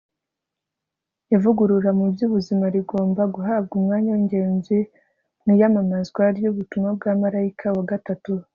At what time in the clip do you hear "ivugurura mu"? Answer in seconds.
1.35-2.05